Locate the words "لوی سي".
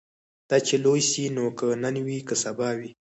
0.83-1.23